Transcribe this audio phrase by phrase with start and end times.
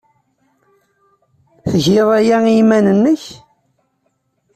[1.69, 3.23] Tgiḍ aya i yiman-nnek?